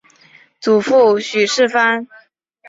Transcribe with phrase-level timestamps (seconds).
[0.59, 2.07] 祖父许士蕃。